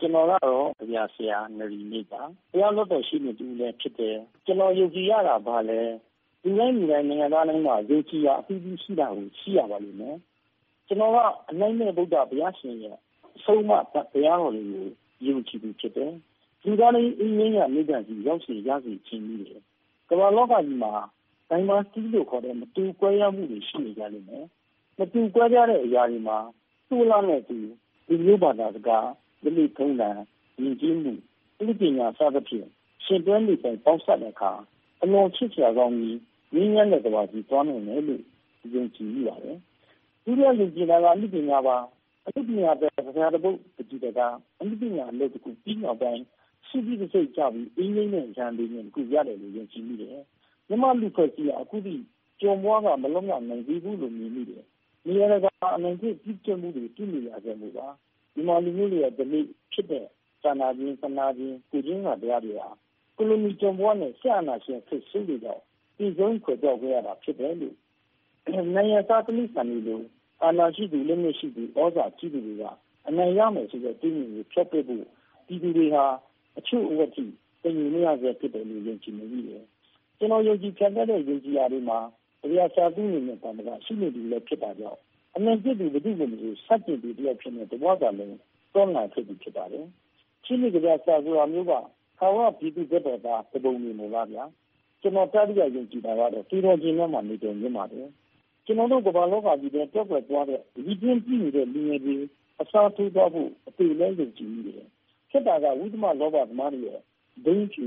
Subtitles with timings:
[0.00, 5.80] ကျနော်ကတော့ ကဗျာဆရာ နရီနိတ်ပါ။တရားလွှတ်တော်ရှေ့နေတဦးလည်းဖြစ်တယ်။ကျနော်ယုံကြည်ရတာ ဘာလဲ
[6.42, 10.16] လူတိုင်းလူတိုင်း နိုင်ငံသားတိုင်းမှာ ယုံကြည်ရာ အသီးသီးရှိတာကို ရှိရပါလိမ့်မယ်။
[10.86, 11.16] ကျနော်က
[11.50, 12.96] အနိုင်မဲ့ ဗုဒ္ဓဘုရားရှင်ရဲ့
[13.36, 13.72] အဆုံးအမ
[14.12, 14.86] ဘုရားတော်တွေကို
[15.26, 16.12] ယုံကြည်သူဖြစ်တယ်။
[16.64, 19.60] လူသားတိုင်း အေးငြိမ်းရာ နိဗ္ဗာန်ဆီ ရောက်စေရစေချင်တယ်။
[20.08, 20.92] ကမ္ဘာလောကကြီးမှာ
[21.50, 24.44] Diversity လို့ခေါ်တဲ့ မတူကွဲပြားမှုတွေ ရှိနေကြလိမ့်မယ်။
[24.98, 26.38] မတူကွဲပြားတဲ့အရာတွေမှာ
[26.88, 27.58] သူ့လားနဲ့သူ
[28.08, 29.06] လူမျိုးဘာသာစကား၊
[29.42, 30.18] ဓလေ့ထုံးတမ်း၊
[30.64, 31.12] ယဉ်ကျေးမှု၊
[31.58, 32.66] အနုပညာစသဖြင့်
[33.04, 34.52] ယှဉ်တွဲနေထိုင်ပေါင်းစပ်တဲ့အခါ
[35.02, 36.18] အလွန်ချစ်စရာကောင်းပြီး
[36.54, 38.22] ငြိမ်းချမ်းတဲ့ကမ္ဘာကြီးသွားနိုင်မယ်လို့
[38.74, 39.56] ယုံကြည်မိပါတယ်။
[40.24, 41.76] ဒုတိယယုံကြည်တာကအနုပညာပါ။
[42.26, 46.22] အနုပညာအတွက်စကားတပုဒ်တကျီတကားအနုပညာအလုပ်တခုပြီးနောက်ပိုင်း
[46.68, 50.18] စုစည်းတစိတ်ကျပြီးအေးငြိမ်းတဲ့ရန်တွေတခုရတယ်လို့ယုံကြည်မိတယ်။
[50.68, 51.94] မြန်မာ့လူ့အဖွဲ့အစည်းကအခုထိ
[52.40, 54.64] ကျော်ပွားကမလွတ်မြောက်နိုင်သေးဘူးလို့မြင်မိတယ်။
[55.06, 57.86] နေရာတကာအနိုင်ကျင့်ပြုကျင့်မှုတွေပြုနေရဆဲမို့ပါ
[58.38, 60.04] မြန်မာလူမျိုးတွေရဲ့ဓလေ့ဖြစ်တဲ့
[60.42, 62.68] စာနာခြင်း၊သနာခြင်း၊ကိုယ်ချင်းစာတရားတွေဟာ
[63.16, 65.62] ကိုလိုနီကျော်ပွားနဲ့စစ်အာဏာရှင်ခေတ်ဆိုးတွေကြောင့်
[65.96, 67.76] သေဆုံးကွယ်ပျောက်ခဲ့ရတာဖြစ်တယ်လို့
[68.74, 70.00] နိုင်ငံသားတိရစ္ဆာန်တွေလို
[70.42, 72.64] အာဏာရှိသူ၊လက်နက်ရှိသူ၊သြဇာကြီးသူတွေက
[73.08, 75.04] အနိုင်ရမယ်ဆိုတဲ့တွေးမြင်ကိုဖျောက်ပစ်ဖို့
[75.46, 76.04] ပြည်သူတွေဟာ
[76.58, 77.24] အချို့အဝက်ထိ
[77.62, 79.64] တညီမညဆဲဖြစ်တယ်လို့ယုံကြည်မိတယ်။
[80.18, 81.98] ကျနော်ယုံကြည်ဖြတ်သန်းတဲ့ယုံကြည်ရာတွေမှာ
[82.40, 85.00] ကဗျာဆရာတဦးအနေနဲ့သာမကရှိနေသူလည်းဖြစ်တာကြောင့်
[85.40, 88.36] အနိုင်ကျင့်သူဘယ်သူ့ကိုမဆိုဆန့်ကျင်သူတယောက်ဖြစ်နေတဘွားကလည်း
[88.74, 89.84] တွန်းလှန်ဖြစ်သူဖြစ်ပါတယ်။
[90.44, 90.94] ရှိနေကြဆရာ
[91.24, 91.72] ဆိုတာမျိုးက
[92.18, 94.44] ထာဝရပြည်သူ့ဘက်တော်သားတပုံနေမို့လားဗျာ။
[95.00, 98.06] ကျွန်တော်တတိယယုံကြည်တာကတော့တီတော်ချင်းထဲမှာနေတယ်မြင်ပါတယ်။
[98.66, 102.16] ကျွန်တော်တို့ကမ္ဘာလောကကြီးတဲ့တွက်ွက်သွားတဲ့ဒီပြင်းပြနေတဲ့လူငယ်တွေ
[102.60, 104.84] အစားထိုးသွားဖို့အသေးလဲယုံကြည်နေတယ်။
[105.30, 107.00] ဖြစ်တာကဝိသမလောဘသမားတွေရဲ့
[107.44, 107.86] ဒိန်းဖြူ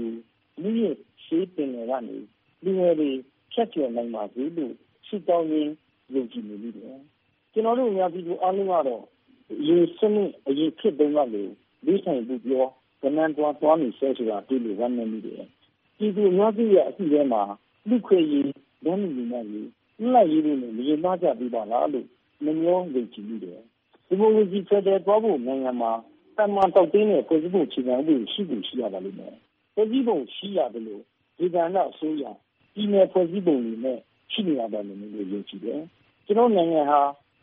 [0.62, 2.18] လူရဲ့ရှေးပင်တွေကနေ
[2.64, 3.10] လူငယ်တွေ
[3.54, 4.74] ဖြတ်ကျော်နိုင်ပါစေလို့
[5.08, 5.74] ဆုတောင်းရင်း
[6.14, 7.00] ယုံကြည်နေမိတယ်။
[7.54, 9.04] ကျွန်တော်တို့အများပြည်သူအားလုံးကတော့
[9.62, 11.48] အရင်စနစ် အရင်ခေတ်တုန်းကလို
[11.86, 12.66] လေးဆိုင်မှုပြော
[13.02, 15.44] ကဏ္ဍသွား သွားနေဆဲဆိုတာတွေ့လို့ ဝမ်းနည်းမိတယ်။
[15.98, 17.42] ပြည်သူအများစုရဲ့အစီအစဉ်မှာ
[17.90, 18.52] လူခွေရေး
[18.86, 19.70] လမ်းလူနဲ့ရေး
[20.14, 22.08] လက်ရေးတွေနဲ့ မရင်သားကြပြီးပါလားလို့
[22.46, 23.60] မမျောယုံကြည်မိတယ်။
[24.08, 25.92] ဒီမိုကရေစီဖက်ဒရယ်သွားဖို့ နိုင်ငံမှာ
[26.38, 29.36] တမန်တောက်တင်းတဲ့ ဖွဲ့စည်းပုံခြေခံဥပဒေ ရှိသူရှိရပါလိမ့်မယ်။
[29.74, 31.02] ဖွဲ့စည်းပုံရှိရတယ်လို့
[31.38, 32.24] ဒီကဏ္ဍအစိုးရ
[32.74, 34.00] ပြည်နယ်ဖွဲ့စည်းပုံတွေနဲ့
[34.32, 35.80] ရှိနေရပါလိမ့်မယ်လို့ ယုံကြည်တယ်။
[36.26, 37.02] ကျွန်တော်နိုင်ငံဟာ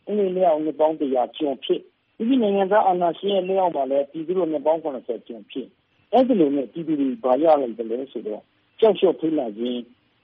[0.09, 1.81] အင်္ဂလိပ်လက်အောက်နှစ်ပေါင်းတရာကျော်ဖြစ်
[2.17, 5.67] ဒီနိုင်ငံသားအာဏာရှင်ရဲ့လက်အောက်မှာလည်းပြည်သူတို့နှစ်ပေါင်း80ကျော်ဖြစ်
[6.13, 8.41] အဲ့ဒီလိုနဲ့ပြည်သူတွေဘာရလိုက်တယ်လဲဆိုတော့
[8.79, 9.81] ကြောက်ရွံ့ထိတ်လန့်ခြင်း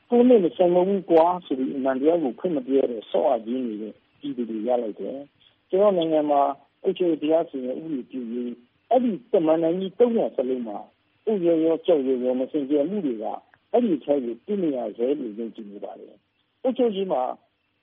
[0.09, 3.75] ကိုယ်နဲ့မဆိုင်ဘူးကွာဆိုပြီးအမှန်တရားကိုခွင့်မပြတဲ့ဆော့အပ်ခြင်းတွေ
[4.19, 5.17] ပြည်သူတွေရလိုက်တယ်
[5.69, 6.41] ကျွန်တော်နိုင်ငံမှာ
[6.87, 8.53] အချုပ်တရားစီရင်ဥပဒေပြုရေး
[8.89, 10.77] အဲ့ဒီတမန်နိုင်ကြီးတုံ့ပြန်စလုံးမှာ
[11.29, 13.25] ဥရရောကြောက်ရရောမစင်ကြမှုတွေက
[13.71, 16.15] အဲ့ဒီထဲကိုပြနေရဆဲလို့ယုံကြည်နေပါတယ်
[16.65, 17.21] အချုပ်ကြီးမှာ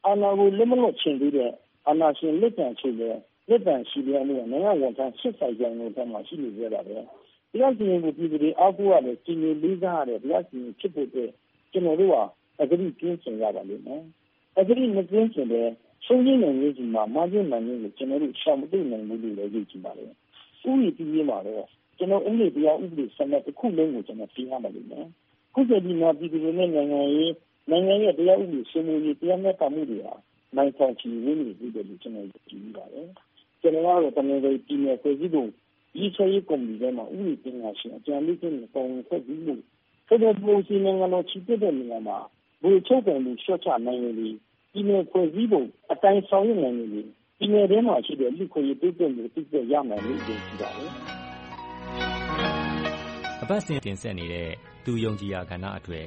[0.06, 1.52] အာဏာကိုလက်မလွတ်ချင်သေးတဲ့
[1.88, 3.16] အာဏာရှင်လက်တံချေတဲ့
[3.48, 6.96] လက်တံရှိတဲ့အနေနဲ့နိုင်ငံဝန်ထမ်းစစ်ဆိုင်ကြိုင်လို့တမ်းမှာရှိနေကြတာပဲ
[7.52, 11.30] တရားစီရင်ကိုပြည်သူတွေအောက်ကိုရတယ်စီရင်လေးစားရတယ်တရားစီရင်ဖြစ်ဖို့အတွက်
[11.72, 12.16] ကျွန်တော်တို့က
[12.60, 14.02] အကြိပြင်းချင်ရပါလိမ့်မယ်
[14.58, 15.68] အကြိမပြင်းချင်တဲ့
[16.06, 20.12] ဆုံးရင်းနိုင်ရေးကြီးမှာမာကျင်းနိုင်ရေးကိုကျွန်တော်တို့ရှောင်မသိနိုင်ဘူးလို့လည်းယုံကြည်ပါတယ်ဥ
[20.62, 21.66] ပဒေပြည်ရေးမှာတော့
[21.98, 25.06] ကျွန်တော်အင်္ဂလိပ်တရားဥပဒေစနစ်တစ်ခုလုံးကိုကျွန်တော်ပြင်ရပါလိမ့်မယ်
[25.54, 27.32] ခုချိန်ဒီမှာပြည်သူတွေနဲ့နိုင်ငံရေး
[27.70, 30.14] နိုင်ငံရဲ့တရားဥပဒေစိုးမိုးရေးတရားမျှတမှုတွေဟာ
[30.56, 33.08] နိုင်ဆောင်ချီဝင်းနေပြီလို့ကျွန်တော်ကြည့်ပါတယ်
[33.60, 35.44] ကျွန်တော်ကတော့တမန်တော်ပြည်နယ်ဖွဲ့စည်းပုံ
[35.94, 39.62] ဒီချေရေးကော်မတီထဲမှာဥပဒေပညာရှင်အကြံပေးခြင်းနဲ့ပုံဖွဲ့ပြီးလို့
[40.08, 42.18] ဖက်ဒရယ်ပုံစံနိုင်ငံတော်ချီးပြတဲ့နေရာမှာ
[42.62, 44.24] ဘူချုပ်တယ်လို့ရှော့ချနိုင်ရည်ပြ
[44.78, 45.62] ည်နယ်ဖွဲ့စည်းပုံ
[45.92, 46.90] အတိုင်းဆောင်ရွက်နိုင်ရည်
[47.38, 50.90] ပြည်နယ်ထဲမှာရှိတဲ့လူခွင့်ရေးပြည်ပြည့်လို့ပြည်ပြည့်ရမယ်လို့ယုံကြည်ပါတယ်
[53.42, 54.48] အပတ်စဉ်တင်ဆက်နေတဲ့
[54.84, 56.06] သူယုံကြည်ရာကဏ္ဍအတွက်